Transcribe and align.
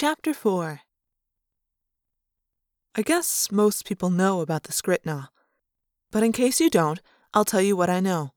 Chapter 0.00 0.32
4 0.32 0.82
I 2.94 3.02
guess 3.02 3.50
most 3.50 3.84
people 3.84 4.10
know 4.10 4.40
about 4.42 4.62
the 4.62 4.72
Skritna, 4.72 5.30
but 6.12 6.22
in 6.22 6.30
case 6.30 6.60
you 6.60 6.70
don't, 6.70 7.00
I'll 7.34 7.44
tell 7.44 7.60
you 7.60 7.74
what 7.74 7.90
I 7.90 7.98
know. 7.98 8.30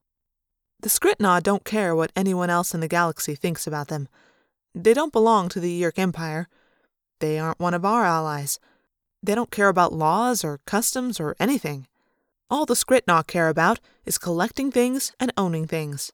The 0.79 0.89
Skritna 0.89 1.39
don't 1.43 1.63
care 1.63 1.95
what 1.95 2.11
anyone 2.15 2.49
else 2.49 2.73
in 2.73 2.79
the 2.79 2.87
galaxy 2.87 3.35
thinks 3.35 3.67
about 3.67 3.89
them. 3.89 4.07
They 4.73 4.95
don't 4.95 5.13
belong 5.13 5.49
to 5.49 5.59
the 5.59 5.69
Yeerk 5.71 5.99
Empire. 5.99 6.47
They 7.19 7.37
aren't 7.37 7.59
one 7.59 7.75
of 7.75 7.85
our 7.85 8.05
allies. 8.05 8.57
They 9.21 9.35
don't 9.35 9.51
care 9.51 9.69
about 9.69 9.93
laws 9.93 10.43
or 10.43 10.61
customs 10.65 11.19
or 11.19 11.35
anything. 11.39 11.85
All 12.49 12.65
the 12.65 12.73
Skritna 12.73 13.27
care 13.27 13.49
about 13.49 13.79
is 14.03 14.17
collecting 14.17 14.71
things 14.71 15.13
and 15.19 15.31
owning 15.37 15.67
things. 15.67 16.11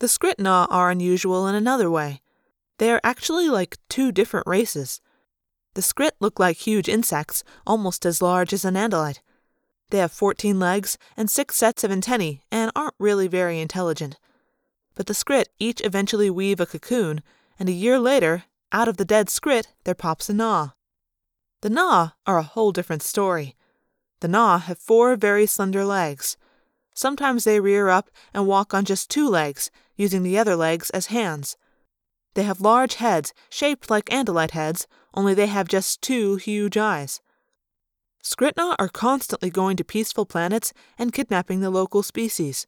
The 0.00 0.08
Skritna 0.08 0.66
are 0.68 0.90
unusual 0.90 1.46
in 1.46 1.54
another 1.54 1.90
way. 1.90 2.20
They 2.78 2.90
are 2.90 3.00
actually 3.02 3.48
like 3.48 3.78
two 3.88 4.12
different 4.12 4.46
races. 4.46 5.00
The 5.74 5.82
Skrit 5.82 6.12
look 6.20 6.38
like 6.38 6.56
huge 6.56 6.88
insects, 6.88 7.44
almost 7.66 8.06
as 8.06 8.22
large 8.22 8.52
as 8.52 8.64
an 8.64 8.74
Andalite. 8.74 9.20
They 9.90 9.98
have 9.98 10.12
14 10.12 10.58
legs 10.58 10.98
and 11.16 11.30
six 11.30 11.56
sets 11.56 11.84
of 11.84 11.92
antennae 11.92 12.42
and 12.50 12.72
aren't 12.74 12.94
really 12.98 13.28
very 13.28 13.60
intelligent. 13.60 14.18
But 14.94 15.06
the 15.06 15.14
Skrit 15.14 15.46
each 15.58 15.80
eventually 15.84 16.30
weave 16.30 16.60
a 16.60 16.66
cocoon, 16.66 17.22
and 17.58 17.68
a 17.68 17.72
year 17.72 17.98
later, 17.98 18.44
out 18.72 18.88
of 18.88 18.96
the 18.96 19.04
dead 19.04 19.28
Skrit, 19.28 19.66
there 19.84 19.94
pops 19.94 20.28
a 20.28 20.34
Na. 20.34 20.70
The 21.60 21.70
Na 21.70 22.10
are 22.26 22.38
a 22.38 22.42
whole 22.42 22.72
different 22.72 23.02
story. 23.02 23.54
The 24.20 24.28
Na 24.28 24.58
have 24.58 24.78
four 24.78 25.14
very 25.16 25.46
slender 25.46 25.84
legs. 25.84 26.36
Sometimes 26.94 27.44
they 27.44 27.60
rear 27.60 27.88
up 27.88 28.10
and 28.32 28.46
walk 28.46 28.72
on 28.72 28.84
just 28.84 29.10
two 29.10 29.28
legs, 29.28 29.70
using 29.94 30.22
the 30.22 30.38
other 30.38 30.56
legs 30.56 30.90
as 30.90 31.06
hands. 31.06 31.56
They 32.36 32.42
have 32.42 32.60
large 32.60 32.96
heads, 32.96 33.32
shaped 33.48 33.88
like 33.88 34.10
Andalite 34.10 34.50
heads, 34.50 34.86
only 35.14 35.32
they 35.32 35.46
have 35.46 35.68
just 35.68 36.02
two 36.02 36.36
huge 36.36 36.76
eyes. 36.76 37.22
Skritna 38.22 38.76
are 38.78 38.90
constantly 38.90 39.48
going 39.48 39.78
to 39.78 39.84
peaceful 39.84 40.26
planets 40.26 40.74
and 40.98 41.14
kidnapping 41.14 41.60
the 41.60 41.70
local 41.70 42.02
species. 42.02 42.66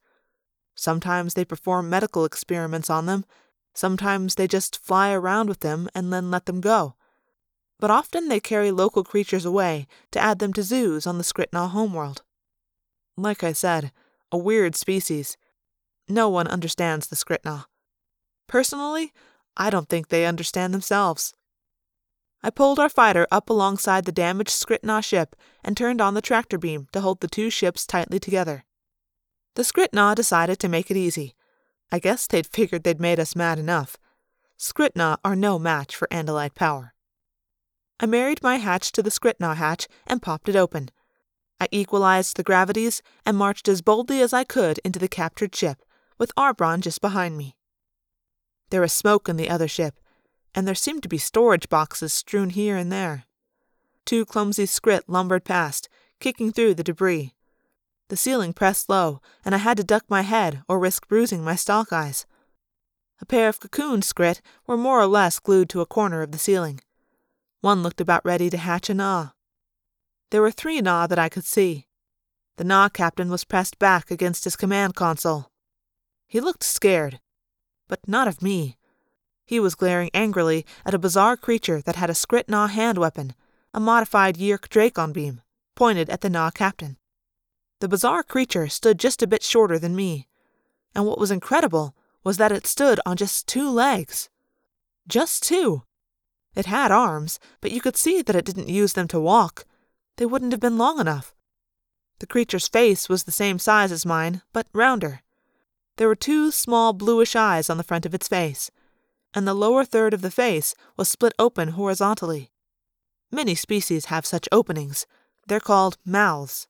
Sometimes 0.74 1.34
they 1.34 1.44
perform 1.44 1.90
medical 1.90 2.24
experiments 2.24 2.88
on 2.88 3.04
them, 3.04 3.26
sometimes 3.74 4.36
they 4.36 4.48
just 4.48 4.82
fly 4.82 5.12
around 5.12 5.50
with 5.50 5.60
them 5.60 5.86
and 5.94 6.10
then 6.10 6.30
let 6.30 6.46
them 6.46 6.62
go. 6.62 6.94
But 7.78 7.90
often 7.90 8.28
they 8.28 8.40
carry 8.40 8.70
local 8.70 9.04
creatures 9.04 9.44
away 9.44 9.86
to 10.12 10.18
add 10.18 10.38
them 10.38 10.54
to 10.54 10.62
zoos 10.62 11.06
on 11.06 11.18
the 11.18 11.24
Skritna 11.24 11.68
homeworld. 11.68 12.22
Like 13.18 13.44
I 13.44 13.52
said, 13.52 13.92
a 14.32 14.38
weird 14.38 14.76
species. 14.76 15.36
No 16.08 16.30
one 16.30 16.46
understands 16.46 17.08
the 17.08 17.16
Skritna. 17.16 17.66
Personally, 18.46 19.12
I 19.58 19.70
don't 19.70 19.88
think 19.88 20.08
they 20.08 20.24
understand 20.24 20.72
themselves. 20.72 21.34
I 22.42 22.50
pulled 22.50 22.78
our 22.78 22.88
fighter 22.88 23.26
up 23.32 23.50
alongside 23.50 24.04
the 24.04 24.12
damaged 24.12 24.50
Skritna 24.50 25.04
ship 25.04 25.34
and 25.64 25.76
turned 25.76 26.00
on 26.00 26.14
the 26.14 26.22
tractor 26.22 26.56
beam 26.56 26.86
to 26.92 27.00
hold 27.00 27.20
the 27.20 27.28
two 27.28 27.50
ships 27.50 27.84
tightly 27.84 28.20
together. 28.20 28.64
The 29.56 29.62
Skritna 29.64 30.14
decided 30.14 30.60
to 30.60 30.68
make 30.68 30.88
it 30.88 30.96
easy. 30.96 31.34
I 31.90 31.98
guess 31.98 32.28
they'd 32.28 32.46
figured 32.46 32.84
they'd 32.84 33.00
made 33.00 33.18
us 33.18 33.34
mad 33.34 33.58
enough. 33.58 33.96
Skritna 34.56 35.18
are 35.24 35.34
no 35.34 35.58
match 35.58 35.96
for 35.96 36.06
Andalite 36.12 36.54
power. 36.54 36.94
I 37.98 38.06
married 38.06 38.42
my 38.42 38.56
hatch 38.56 38.92
to 38.92 39.02
the 39.02 39.10
Skritna 39.10 39.56
hatch 39.56 39.88
and 40.06 40.22
popped 40.22 40.48
it 40.48 40.54
open. 40.54 40.90
I 41.60 41.66
equalized 41.72 42.36
the 42.36 42.44
gravities 42.44 43.02
and 43.26 43.36
marched 43.36 43.66
as 43.66 43.82
boldly 43.82 44.20
as 44.20 44.32
I 44.32 44.44
could 44.44 44.78
into 44.84 45.00
the 45.00 45.08
captured 45.08 45.56
ship, 45.56 45.82
with 46.16 46.34
Arbron 46.36 46.80
just 46.80 47.00
behind 47.00 47.36
me. 47.36 47.56
There 48.70 48.80
was 48.80 48.92
smoke 48.92 49.28
in 49.28 49.36
the 49.36 49.50
other 49.50 49.68
ship, 49.68 49.98
and 50.54 50.66
there 50.66 50.74
seemed 50.74 51.02
to 51.02 51.08
be 51.08 51.18
storage 51.18 51.68
boxes 51.68 52.12
strewn 52.12 52.50
here 52.50 52.76
and 52.76 52.92
there. 52.92 53.24
Two 54.04 54.24
clumsy 54.24 54.66
skrit 54.66 55.02
lumbered 55.06 55.44
past, 55.44 55.88
kicking 56.20 56.52
through 56.52 56.74
the 56.74 56.84
debris. 56.84 57.34
The 58.08 58.16
ceiling 58.16 58.52
pressed 58.52 58.88
low, 58.88 59.20
and 59.44 59.54
I 59.54 59.58
had 59.58 59.76
to 59.76 59.84
duck 59.84 60.04
my 60.08 60.22
head 60.22 60.62
or 60.68 60.78
risk 60.78 61.08
bruising 61.08 61.44
my 61.44 61.56
stalk 61.56 61.92
eyes. 61.92 62.26
A 63.20 63.26
pair 63.26 63.48
of 63.48 63.60
cocoon 63.60 64.00
skrit 64.00 64.40
were 64.66 64.76
more 64.76 65.00
or 65.00 65.06
less 65.06 65.38
glued 65.38 65.68
to 65.70 65.80
a 65.80 65.86
corner 65.86 66.22
of 66.22 66.32
the 66.32 66.38
ceiling. 66.38 66.80
One 67.60 67.82
looked 67.82 68.00
about 68.00 68.24
ready 68.24 68.48
to 68.50 68.56
hatch 68.56 68.88
a 68.88 68.94
Na. 68.94 69.30
There 70.30 70.42
were 70.42 70.50
three 70.50 70.80
Na 70.80 71.06
that 71.06 71.18
I 71.18 71.28
could 71.28 71.44
see. 71.44 71.86
The 72.56 72.64
Na 72.64 72.88
captain 72.88 73.28
was 73.28 73.44
pressed 73.44 73.78
back 73.78 74.10
against 74.10 74.44
his 74.44 74.56
command 74.56 74.94
console. 74.94 75.50
He 76.26 76.40
looked 76.40 76.62
scared, 76.62 77.20
but 77.88 78.06
not 78.06 78.28
of 78.28 78.42
me. 78.42 78.76
He 79.44 79.58
was 79.58 79.74
glaring 79.74 80.10
angrily 80.14 80.66
at 80.84 80.94
a 80.94 80.98
bizarre 80.98 81.36
creature 81.36 81.80
that 81.82 81.96
had 81.96 82.10
a 82.10 82.14
Skrit-Na 82.14 82.66
hand 82.66 82.98
weapon, 82.98 83.34
a 83.72 83.80
modified 83.80 84.36
Yeerk 84.36 84.68
Dracon 84.68 85.12
beam, 85.12 85.40
pointed 85.74 86.10
at 86.10 86.20
the 86.20 86.30
Na 86.30 86.50
captain. 86.50 86.98
The 87.80 87.88
bizarre 87.88 88.22
creature 88.22 88.68
stood 88.68 88.98
just 88.98 89.22
a 89.22 89.26
bit 89.26 89.42
shorter 89.42 89.78
than 89.78 89.96
me, 89.96 90.26
and 90.94 91.06
what 91.06 91.18
was 91.18 91.30
incredible 91.30 91.94
was 92.24 92.36
that 92.36 92.52
it 92.52 92.66
stood 92.66 93.00
on 93.06 93.16
just 93.16 93.46
two 93.46 93.70
legs. 93.70 94.28
Just 95.06 95.42
two. 95.42 95.82
It 96.54 96.66
had 96.66 96.90
arms, 96.90 97.38
but 97.60 97.70
you 97.70 97.80
could 97.80 97.96
see 97.96 98.20
that 98.20 98.36
it 98.36 98.44
didn't 98.44 98.68
use 98.68 98.94
them 98.94 99.08
to 99.08 99.20
walk. 99.20 99.64
They 100.16 100.26
wouldn't 100.26 100.52
have 100.52 100.60
been 100.60 100.76
long 100.76 100.98
enough. 100.98 101.34
The 102.18 102.26
creature's 102.26 102.66
face 102.66 103.08
was 103.08 103.24
the 103.24 103.32
same 103.32 103.58
size 103.58 103.92
as 103.92 104.04
mine, 104.04 104.42
but 104.52 104.66
rounder. 104.72 105.22
There 105.98 106.06
were 106.06 106.14
two 106.14 106.52
small 106.52 106.92
bluish 106.92 107.34
eyes 107.34 107.68
on 107.68 107.76
the 107.76 107.82
front 107.82 108.06
of 108.06 108.14
its 108.14 108.28
face, 108.28 108.70
and 109.34 109.46
the 109.46 109.52
lower 109.52 109.84
third 109.84 110.14
of 110.14 110.22
the 110.22 110.30
face 110.30 110.76
was 110.96 111.08
split 111.08 111.32
open 111.40 111.70
horizontally. 111.70 112.52
Many 113.32 113.56
species 113.56 114.04
have 114.04 114.24
such 114.24 114.48
openings. 114.52 115.06
They're 115.48 115.58
called 115.58 115.98
mouths. 116.04 116.68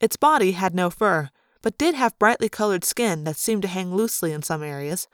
Its 0.00 0.16
body 0.16 0.52
had 0.52 0.74
no 0.74 0.88
fur, 0.88 1.28
but 1.60 1.76
did 1.76 1.94
have 1.94 2.18
brightly 2.18 2.48
colored 2.48 2.82
skin 2.82 3.24
that 3.24 3.36
seemed 3.36 3.60
to 3.60 3.68
hang 3.68 3.94
loosely 3.94 4.32
in 4.32 4.42
some 4.42 4.62
areas. 4.62 5.06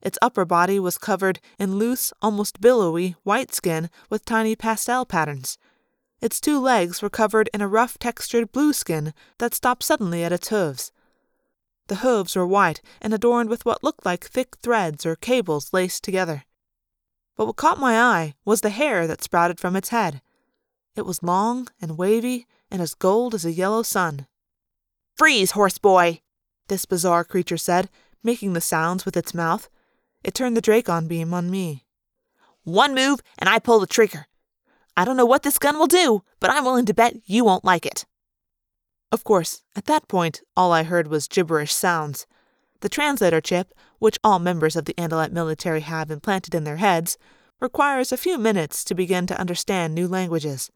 Its 0.00 0.18
upper 0.22 0.46
body 0.46 0.80
was 0.80 0.96
covered 0.96 1.40
in 1.58 1.76
loose, 1.76 2.14
almost 2.22 2.62
billowy, 2.62 3.14
white 3.24 3.54
skin 3.54 3.90
with 4.08 4.24
tiny 4.24 4.56
pastel 4.56 5.04
patterns. 5.04 5.58
Its 6.22 6.40
two 6.40 6.58
legs 6.58 7.02
were 7.02 7.10
covered 7.10 7.50
in 7.52 7.60
a 7.60 7.68
rough 7.68 7.98
textured 7.98 8.52
blue 8.52 8.72
skin 8.72 9.12
that 9.36 9.52
stopped 9.52 9.82
suddenly 9.82 10.24
at 10.24 10.32
its 10.32 10.48
hooves. 10.48 10.92
The 11.86 11.96
hooves 11.96 12.34
were 12.34 12.46
white 12.46 12.80
and 13.00 13.12
adorned 13.12 13.50
with 13.50 13.64
what 13.66 13.84
looked 13.84 14.06
like 14.06 14.24
thick 14.24 14.56
threads 14.62 15.04
or 15.04 15.16
cables 15.16 15.72
laced 15.72 16.02
together. 16.02 16.44
But 17.36 17.46
what 17.46 17.56
caught 17.56 17.78
my 17.78 18.00
eye 18.00 18.34
was 18.44 18.60
the 18.60 18.70
hair 18.70 19.06
that 19.06 19.22
sprouted 19.22 19.60
from 19.60 19.76
its 19.76 19.90
head. 19.90 20.22
It 20.96 21.04
was 21.04 21.22
long 21.22 21.68
and 21.80 21.98
wavy 21.98 22.46
and 22.70 22.80
as 22.80 22.94
gold 22.94 23.34
as 23.34 23.44
a 23.44 23.52
yellow 23.52 23.82
sun. 23.82 24.26
Freeze, 25.16 25.52
horse 25.52 25.78
boy! 25.78 26.20
this 26.68 26.86
bizarre 26.86 27.24
creature 27.24 27.58
said, 27.58 27.90
making 28.22 28.54
the 28.54 28.60
sounds 28.60 29.04
with 29.04 29.16
its 29.16 29.34
mouth. 29.34 29.68
It 30.22 30.34
turned 30.34 30.56
the 30.56 30.62
Dracon 30.62 31.06
beam 31.06 31.34
on 31.34 31.50
me. 31.50 31.84
One 32.62 32.94
move, 32.94 33.20
and 33.38 33.48
I 33.48 33.58
pull 33.58 33.80
the 33.80 33.86
trigger. 33.86 34.26
I 34.96 35.04
don't 35.04 35.16
know 35.16 35.26
what 35.26 35.42
this 35.42 35.58
gun 35.58 35.78
will 35.78 35.86
do, 35.86 36.22
but 36.40 36.50
I'm 36.50 36.64
willing 36.64 36.86
to 36.86 36.94
bet 36.94 37.16
you 37.26 37.44
won't 37.44 37.64
like 37.64 37.84
it. 37.84 38.06
Of 39.14 39.22
course, 39.22 39.62
at 39.76 39.84
that 39.84 40.08
point, 40.08 40.42
all 40.56 40.72
I 40.72 40.82
heard 40.82 41.06
was 41.06 41.28
gibberish 41.28 41.72
sounds. 41.72 42.26
The 42.80 42.88
translator 42.88 43.40
chip, 43.40 43.72
which 44.00 44.18
all 44.24 44.40
members 44.40 44.74
of 44.74 44.86
the 44.86 44.94
Andalite 44.94 45.30
military 45.30 45.82
have 45.82 46.10
implanted 46.10 46.52
in 46.52 46.64
their 46.64 46.78
heads, 46.78 47.16
requires 47.60 48.10
a 48.10 48.16
few 48.16 48.38
minutes 48.38 48.82
to 48.82 48.92
begin 48.92 49.28
to 49.28 49.38
understand 49.38 49.94
new 49.94 50.08
languages. 50.08 50.68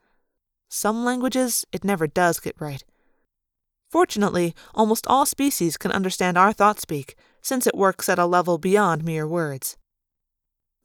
Some 0.69 1.05
languages 1.05 1.65
it 1.73 1.83
never 1.83 2.07
does 2.07 2.39
get 2.39 2.55
right. 2.61 2.85
Fortunately, 3.91 4.55
almost 4.73 5.09
all 5.09 5.27
species 5.27 5.77
can 5.77 5.91
understand 5.91 6.39
our 6.39 6.53
thought 6.53 6.79
speak, 6.79 7.17
since 7.43 7.67
it 7.67 7.75
works 7.75 8.09
at 8.09 8.21
a 8.21 8.25
level 8.25 8.57
beyond 8.57 9.03
mere 9.03 9.27
words. 9.27 9.77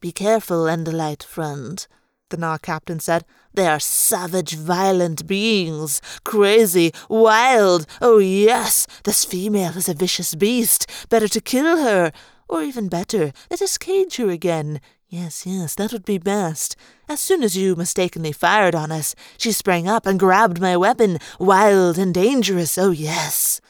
Be 0.02 0.12
careful, 0.12 0.64
Andalite 0.64 1.22
friend, 1.22 1.86
the 2.34 2.38
Na 2.40 2.58
captain 2.58 3.00
said. 3.00 3.24
They 3.54 3.68
are 3.68 3.80
savage, 3.80 4.56
violent 4.56 5.28
beings. 5.28 6.02
Crazy, 6.24 6.92
wild. 7.08 7.86
Oh, 8.02 8.18
yes, 8.18 8.88
this 9.04 9.24
female 9.24 9.78
is 9.78 9.88
a 9.88 9.94
vicious 9.94 10.34
beast. 10.34 10.90
Better 11.10 11.28
to 11.28 11.40
kill 11.40 11.78
her. 11.78 12.12
Or 12.50 12.64
even 12.64 12.90
better, 12.90 13.32
let 13.52 13.62
us 13.62 13.78
cage 13.78 14.16
her 14.16 14.30
again. 14.30 14.82
Yes, 15.08 15.46
yes, 15.46 15.76
that 15.76 15.94
would 15.94 16.06
be 16.06 16.18
best. 16.18 16.76
As 17.08 17.20
soon 17.20 17.44
as 17.44 17.56
you 17.56 17.76
mistakenly 17.76 18.32
fired 18.32 18.74
on 18.74 18.92
us, 18.92 19.14
she 19.38 19.52
sprang 19.52 19.88
up 19.88 20.08
and 20.08 20.20
grabbed 20.20 20.60
my 20.60 20.76
weapon. 20.76 21.20
Wild 21.40 22.00
and 22.00 22.16
dangerous, 22.16 22.80
oh, 22.80 22.90
yes. 22.90 23.62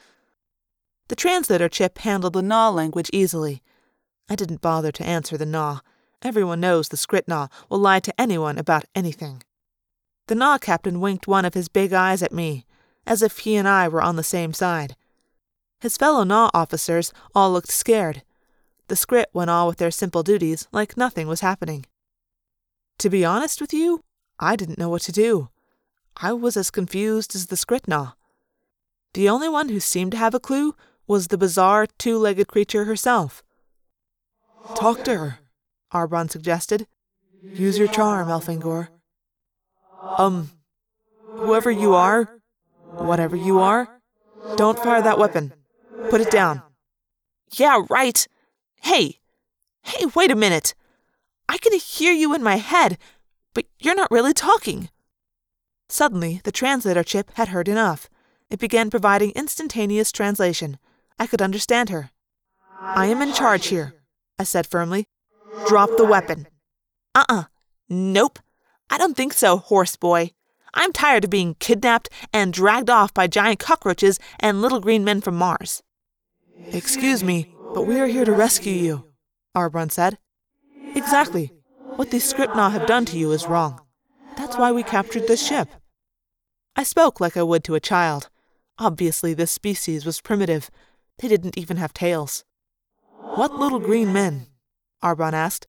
The 1.10 1.18
translator 1.18 1.68
chip 1.68 1.98
handled 1.98 2.34
the 2.34 2.42
Na 2.42 2.70
language 2.70 3.10
easily. 3.12 3.62
I 4.30 4.38
didn't 4.38 4.62
bother 4.62 4.94
to 4.94 5.06
answer 5.06 5.38
the 5.38 5.46
Na. 5.46 5.80
Everyone 6.24 6.62
knows 6.62 6.88
the 6.88 6.98
Skrit-Na 6.98 7.48
will 7.70 7.80
lie 7.80 8.00
to 8.00 8.20
anyone 8.20 8.58
about 8.58 8.86
anything. 8.96 9.44
The 10.28 10.36
Na 10.36 10.58
captain 10.58 11.02
winked 11.02 11.28
one 11.28 11.44
of 11.44 11.54
his 11.54 11.68
big 11.68 11.92
eyes 11.92 12.24
at 12.24 12.32
me, 12.32 12.66
as 13.06 13.22
if 13.22 13.40
he 13.40 13.58
and 13.58 13.68
I 13.68 13.90
were 13.90 14.02
on 14.02 14.16
the 14.16 14.24
same 14.24 14.54
side. 14.54 14.96
His 15.82 15.98
fellow 15.98 16.24
Na 16.24 16.50
officers 16.54 17.12
all 17.36 17.52
looked 17.52 17.72
scared. 17.72 18.24
The 18.88 18.96
Skrit 18.96 19.26
went 19.34 19.50
on 19.50 19.68
with 19.68 19.78
their 19.78 19.92
simple 19.92 20.24
duties 20.24 20.66
like 20.72 20.96
nothing 20.96 21.28
was 21.28 21.42
happening. 21.42 21.86
To 23.00 23.10
be 23.10 23.26
honest 23.26 23.60
with 23.60 23.74
you, 23.74 24.02
I 24.40 24.56
didn't 24.56 24.78
know 24.78 24.88
what 24.88 25.02
to 25.04 25.12
do. 25.12 25.50
I 26.16 26.32
was 26.32 26.56
as 26.56 26.72
confused 26.72 27.36
as 27.36 27.48
the 27.48 27.58
Skritna. 27.58 28.14
The 29.14 29.28
only 29.28 29.50
one 29.50 29.68
who 29.68 29.82
seemed 29.82 30.14
to 30.14 30.18
have 30.18 30.34
a 30.34 30.40
clue 30.40 30.74
was 31.06 31.28
the 31.28 31.38
bizarre 31.38 31.88
two 31.98 32.18
legged 32.18 32.48
creature 32.48 32.86
herself. 32.86 33.44
Talk 34.76 35.04
to 35.04 35.18
her, 35.18 35.40
Arbron 35.94 36.30
suggested. 36.30 36.88
Use 37.42 37.78
your 37.78 37.88
charm, 37.88 38.28
Elfangor. 38.28 38.90
Um, 40.18 40.52
whoever 41.38 41.72
you 41.72 41.94
are, 41.94 42.30
whatever 42.98 43.36
you 43.36 43.60
are, 43.60 44.02
don't 44.56 44.80
fire 44.80 45.02
that 45.02 45.20
weapon. 45.20 45.54
Put 46.10 46.22
it 46.22 46.32
down. 46.32 46.62
Yeah, 47.54 47.84
right. 47.90 48.28
Hey, 48.82 49.20
hey, 49.84 50.06
wait 50.16 50.32
a 50.32 50.36
minute. 50.36 50.74
I 51.48 51.58
can 51.58 51.78
hear 51.78 52.12
you 52.12 52.34
in 52.34 52.44
my 52.44 52.56
head, 52.56 52.98
but 53.54 53.66
you're 53.80 53.96
not 53.96 54.12
really 54.12 54.34
talking. 54.34 54.90
Suddenly, 55.90 56.42
the 56.44 56.52
translator 56.52 57.04
chip 57.04 57.32
had 57.36 57.50
heard 57.50 57.68
enough. 57.68 58.10
It 58.50 58.60
began 58.60 58.90
providing 58.90 59.32
instantaneous 59.32 60.12
translation. 60.12 60.78
I 61.20 61.28
could 61.28 61.42
understand 61.42 61.90
her. 61.90 62.10
I 62.82 63.06
am 63.06 63.22
in 63.22 63.34
charge 63.34 63.68
here, 63.68 63.94
I 64.40 64.44
said 64.44 64.68
firmly. 64.68 65.06
Drop 65.68 65.90
the 65.98 66.06
weapon. 66.06 66.48
Uh 67.16 67.26
uh 67.30 67.44
Nope. 67.90 68.40
I 68.90 68.98
don't 68.98 69.16
think 69.16 69.34
so, 69.34 69.58
horse 69.58 69.96
boy. 69.96 70.32
I'm 70.74 70.92
tired 70.92 71.24
of 71.24 71.30
being 71.30 71.56
kidnapped 71.60 72.10
and 72.34 72.52
dragged 72.52 72.90
off 72.90 73.14
by 73.14 73.28
giant 73.28 73.60
cockroaches 73.60 74.20
and 74.40 74.62
little 74.62 74.80
green 74.80 75.04
men 75.04 75.22
from 75.22 75.36
Mars. 75.36 75.84
Excuse 76.72 77.24
me, 77.24 77.54
but 77.74 77.84
we 77.84 78.00
are 78.00 78.08
here 78.08 78.26
to 78.26 78.32
rescue 78.32 78.74
you, 78.74 79.06
Arbron 79.56 79.92
said. 79.92 80.18
Exactly. 80.96 81.52
What 81.96 82.10
these 82.10 82.32
Skritna 82.32 82.72
have 82.72 82.88
done 82.88 83.06
to 83.06 83.18
you 83.18 83.32
is 83.32 83.46
wrong. 83.48 83.82
That's 84.36 84.58
why 84.58 84.72
we 84.72 84.82
captured 84.82 85.28
this 85.28 85.46
ship. 85.46 85.70
I 86.76 86.84
spoke 86.84 87.20
like 87.20 87.38
I 87.38 87.44
would 87.44 87.64
to 87.66 87.76
a 87.76 87.80
child. 87.80 88.30
Obviously, 88.80 89.36
this 89.36 89.52
species 89.52 90.06
was 90.06 90.22
primitive. 90.22 90.72
They 91.20 91.28
didn't 91.28 91.58
even 91.58 91.78
have 91.78 91.94
tails. 91.94 92.44
What 93.36 93.54
little 93.54 93.80
green 93.80 94.12
men? 94.12 94.48
Arbron 95.04 95.34
asked. 95.34 95.68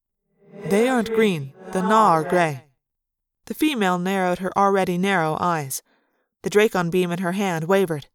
They 0.66 0.88
aren't 0.88 1.12
green. 1.12 1.52
The 1.72 1.82
Na 1.82 2.12
are 2.12 2.24
gray. 2.24 2.64
The 3.46 3.54
female 3.54 3.98
narrowed 3.98 4.38
her 4.38 4.56
already 4.56 4.96
narrow 4.96 5.36
eyes. 5.40 5.82
The 6.42 6.50
Dracon 6.50 6.90
beam 6.90 7.10
in 7.10 7.18
her 7.18 7.32
hand 7.32 7.64
wavered. 7.64 8.06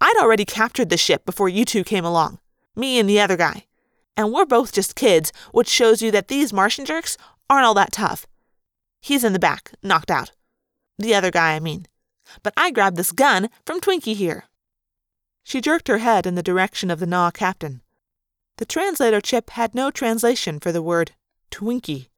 I'd 0.00 0.16
already 0.18 0.44
captured 0.44 0.90
the 0.90 0.96
ship 0.96 1.26
before 1.26 1.48
you 1.48 1.64
two 1.64 1.84
came 1.84 2.04
along. 2.04 2.38
Me 2.76 2.98
and 2.98 3.08
the 3.08 3.20
other 3.20 3.36
guy. 3.36 3.66
And 4.16 4.32
we're 4.32 4.46
both 4.46 4.72
just 4.72 4.94
kids, 4.94 5.32
which 5.52 5.68
shows 5.68 6.00
you 6.00 6.10
that 6.12 6.28
these 6.28 6.52
Martian 6.52 6.84
jerks 6.84 7.18
aren't 7.50 7.66
all 7.66 7.74
that 7.74 7.92
tough. 7.92 8.26
He's 9.00 9.24
in 9.24 9.32
the 9.32 9.38
back, 9.38 9.72
knocked 9.82 10.10
out. 10.10 10.32
The 10.98 11.14
other 11.14 11.30
guy, 11.30 11.54
I 11.54 11.60
mean. 11.60 11.86
But 12.42 12.54
I 12.56 12.70
grabbed 12.70 12.96
this 12.96 13.12
gun 13.12 13.50
from 13.66 13.80
Twinkie 13.80 14.14
here. 14.14 14.44
She 15.42 15.60
jerked 15.60 15.88
her 15.88 15.98
head 15.98 16.26
in 16.26 16.36
the 16.36 16.42
direction 16.42 16.90
of 16.90 17.00
the 17.00 17.06
Na 17.06 17.30
captain. 17.30 17.82
The 18.56 18.64
translator 18.64 19.20
chip 19.20 19.50
had 19.50 19.74
no 19.74 19.90
translation 19.90 20.60
for 20.60 20.70
the 20.70 20.82
word 20.82 21.12
Twinkie. 21.50 22.08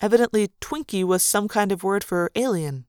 Evidently, 0.00 0.50
Twinkie 0.60 1.04
was 1.04 1.22
some 1.22 1.48
kind 1.48 1.72
of 1.72 1.82
word 1.82 2.04
for 2.04 2.30
alien. 2.36 2.86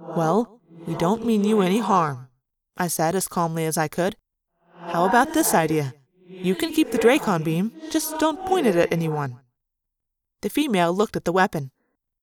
Well, 0.00 0.60
we 0.86 0.94
don't 0.96 1.24
mean 1.24 1.44
you 1.44 1.60
any 1.60 1.78
harm, 1.78 2.28
I 2.76 2.88
said 2.88 3.14
as 3.14 3.28
calmly 3.28 3.64
as 3.64 3.78
I 3.78 3.86
could. 3.86 4.16
How 4.88 5.04
about 5.04 5.32
this 5.32 5.54
idea? 5.54 5.94
You 6.26 6.56
can 6.56 6.72
keep 6.72 6.90
the 6.90 6.98
Dracon 6.98 7.44
beam, 7.44 7.70
just 7.90 8.18
don't 8.18 8.44
point 8.46 8.66
it 8.66 8.74
at 8.74 8.92
anyone. 8.92 9.38
The 10.40 10.50
female 10.50 10.92
looked 10.92 11.14
at 11.14 11.24
the 11.24 11.32
weapon. 11.32 11.70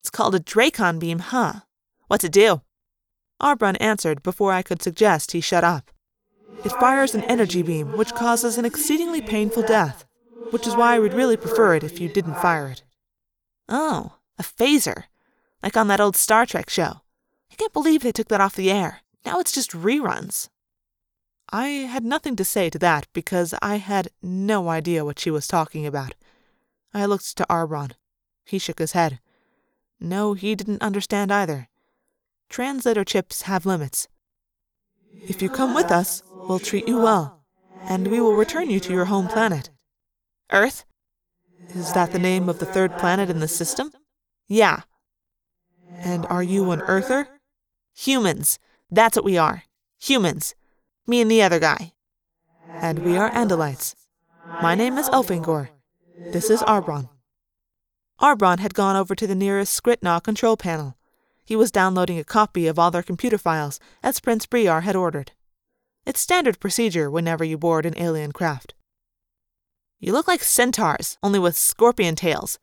It's 0.01 0.09
called 0.09 0.35
a 0.35 0.39
Dracon 0.39 0.99
beam, 0.99 1.19
huh? 1.19 1.61
What's 2.07 2.25
it 2.25 2.33
do? 2.33 2.61
Arbron 3.41 3.77
answered 3.79 4.23
before 4.23 4.51
I 4.51 4.61
could 4.61 4.81
suggest 4.81 5.31
he 5.31 5.39
shut 5.39 5.63
up. 5.63 5.91
It 6.63 6.71
fires 6.73 7.15
an 7.15 7.23
energy 7.23 7.61
beam 7.61 7.95
which 7.97 8.13
causes 8.13 8.57
an 8.57 8.65
exceedingly 8.65 9.21
painful 9.21 9.63
death, 9.63 10.05
which 10.51 10.67
is 10.67 10.75
why 10.75 10.95
I 10.95 10.99
would 10.99 11.13
really 11.13 11.37
prefer 11.37 11.75
it 11.75 11.83
if 11.83 11.99
you 11.99 12.09
didn't 12.09 12.35
fire 12.35 12.67
it. 12.67 12.83
Oh, 13.69 14.13
a 14.37 14.43
phaser. 14.43 15.03
Like 15.63 15.77
on 15.77 15.87
that 15.87 16.01
old 16.01 16.15
Star 16.15 16.45
Trek 16.45 16.69
show. 16.69 17.01
I 17.51 17.55
can't 17.55 17.73
believe 17.73 18.01
they 18.01 18.11
took 18.11 18.27
that 18.29 18.41
off 18.41 18.55
the 18.55 18.71
air. 18.71 19.01
Now 19.25 19.39
it's 19.39 19.51
just 19.51 19.71
reruns. 19.71 20.49
I 21.51 21.67
had 21.67 22.03
nothing 22.03 22.35
to 22.35 22.45
say 22.45 22.69
to 22.69 22.79
that 22.79 23.07
because 23.13 23.55
I 23.61 23.77
had 23.77 24.09
no 24.21 24.69
idea 24.69 25.03
what 25.03 25.19
she 25.19 25.31
was 25.31 25.47
talking 25.47 25.85
about. 25.85 26.13
I 26.93 27.05
looked 27.05 27.37
to 27.37 27.45
Arbron. 27.49 27.91
He 28.45 28.59
shook 28.59 28.79
his 28.79 28.91
head. 28.93 29.19
No, 29.99 30.33
he 30.33 30.55
didn't 30.55 30.81
understand 30.81 31.31
either. 31.31 31.67
Translator 32.49 33.03
chips 33.03 33.43
have 33.43 33.65
limits. 33.65 34.07
If 35.27 35.41
you 35.41 35.49
come 35.49 35.73
with 35.73 35.91
us, 35.91 36.23
we'll 36.49 36.59
treat 36.59 36.87
you 36.87 36.99
well, 36.99 37.43
and 37.83 38.07
we 38.07 38.19
will 38.19 38.33
return 38.33 38.71
you 38.71 38.79
to 38.79 38.91
your 38.91 39.05
home 39.05 39.27
planet. 39.27 39.69
Earth? 40.51 40.83
Is 41.75 41.93
that 41.93 42.11
the 42.11 42.17
name 42.17 42.49
of 42.49 42.57
the 42.57 42.65
third 42.65 42.97
planet 42.97 43.29
in 43.29 43.39
the 43.39 43.47
system? 43.47 43.91
Yeah. 44.47 44.81
And 45.99 46.25
are 46.25 46.41
you 46.41 46.71
an 46.71 46.81
Earther? 46.81 47.27
Humans. 47.95 48.57
That's 48.89 49.15
what 49.15 49.25
we 49.25 49.37
are. 49.37 49.63
Humans. 50.01 50.55
Me 51.05 51.21
and 51.21 51.29
the 51.29 51.43
other 51.43 51.59
guy. 51.59 51.93
And 52.67 52.99
we 52.99 53.15
are 53.15 53.29
Andalites. 53.29 53.93
My 54.59 54.73
name 54.73 54.97
is 54.97 55.07
Elfangor. 55.09 55.69
This 56.31 56.49
is 56.49 56.61
Arbron. 56.63 57.09
Arbron 58.19 58.57
had 58.57 58.73
gone 58.73 58.95
over 58.95 59.13
to 59.13 59.27
the 59.27 59.35
nearest 59.35 59.79
Skritna 59.79 60.21
control 60.23 60.57
panel. 60.57 60.97
He 61.45 61.55
was 61.55 61.71
downloading 61.71 62.17
a 62.17 62.23
copy 62.23 62.65
of 62.65 62.79
all 62.79 62.89
their 62.89 63.03
computer 63.03 63.37
files, 63.37 63.79
as 64.01 64.19
Prince 64.19 64.47
Briar 64.47 64.81
had 64.81 64.95
ordered. 64.95 65.33
It's 66.05 66.19
standard 66.19 66.59
procedure 66.59 67.09
whenever 67.09 67.43
you 67.43 67.57
board 67.57 67.85
an 67.85 67.97
alien 67.97 68.31
craft. 68.31 68.73
You 69.99 70.13
look 70.13 70.27
like 70.27 70.41
centaurs, 70.41 71.17
only 71.21 71.39
with 71.39 71.57
scorpion 71.57 72.15
tails, 72.15 72.57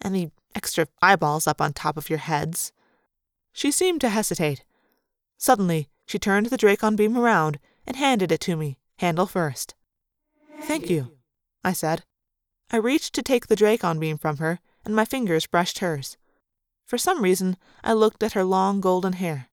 and 0.00 0.14
the 0.14 0.30
extra 0.54 0.86
eyeballs 1.00 1.46
up 1.46 1.60
on 1.60 1.72
top 1.72 1.96
of 1.96 2.08
your 2.10 2.18
heads. 2.18 2.72
She 3.52 3.70
seemed 3.70 4.00
to 4.00 4.08
hesitate. 4.08 4.64
Suddenly, 5.38 5.88
she 6.06 6.18
turned 6.18 6.46
the 6.46 6.56
Dracon 6.56 6.96
beam 6.96 7.16
around 7.16 7.58
and 7.86 7.96
handed 7.96 8.32
it 8.32 8.40
to 8.42 8.56
me, 8.56 8.78
handle 8.98 9.26
first. 9.26 9.74
Thank 10.62 10.88
you, 10.88 11.12
I 11.62 11.72
said. 11.72 12.04
I 12.70 12.76
reached 12.76 13.14
to 13.14 13.22
take 13.22 13.48
the 13.48 13.56
Dracon 13.56 14.00
beam 14.00 14.16
from 14.16 14.38
her, 14.38 14.60
and 14.84 14.96
my 14.96 15.04
fingers 15.04 15.46
brushed 15.46 15.80
hers. 15.80 16.16
For 16.86 16.96
some 16.98 17.22
reason, 17.22 17.56
I 17.84 17.92
looked 17.92 18.22
at 18.22 18.32
her 18.32 18.44
long 18.44 18.80
golden 18.80 19.14
hair. 19.14 19.48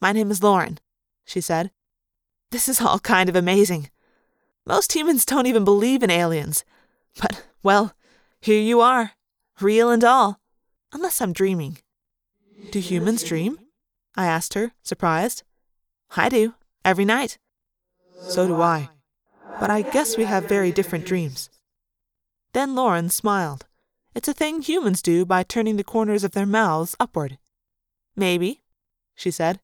My 0.00 0.12
name 0.12 0.30
is 0.30 0.42
Loren, 0.42 0.78
she 1.24 1.40
said. 1.40 1.70
This 2.50 2.68
is 2.68 2.80
all 2.80 2.98
kind 2.98 3.28
of 3.28 3.36
amazing. 3.36 3.90
Most 4.66 4.92
humans 4.92 5.24
don't 5.24 5.46
even 5.46 5.64
believe 5.64 6.02
in 6.02 6.10
aliens. 6.10 6.64
But, 7.20 7.44
well, 7.62 7.94
here 8.40 8.60
you 8.60 8.80
are, 8.80 9.12
real 9.60 9.90
and 9.90 10.02
all. 10.04 10.40
Unless 10.92 11.20
I'm 11.20 11.32
dreaming. 11.32 11.78
Do 12.70 12.80
humans 12.80 13.22
dream? 13.22 13.58
I 14.16 14.26
asked 14.26 14.54
her, 14.54 14.72
surprised. 14.82 15.44
I 16.16 16.28
do, 16.28 16.54
every 16.84 17.04
night. 17.04 17.38
So 18.28 18.46
do 18.46 18.60
I. 18.60 18.88
But 19.60 19.70
I 19.70 19.82
guess 19.82 20.16
we 20.16 20.24
have 20.24 20.48
very 20.48 20.72
different 20.72 21.06
dreams. 21.06 21.50
Then 22.52 22.74
Loren 22.74 23.10
smiled. 23.10 23.66
It's 24.14 24.28
a 24.28 24.32
thing 24.34 24.60
humans 24.60 25.02
do 25.02 25.24
by 25.24 25.44
turning 25.44 25.76
the 25.76 25.84
corners 25.84 26.24
of 26.24 26.32
their 26.32 26.46
mouths 26.46 26.96
upward. 26.98 27.38
Maybe, 28.16 28.62
she 29.14 29.30
said. 29.30 29.60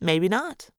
Maybe 0.00 0.28
not. 0.28 0.70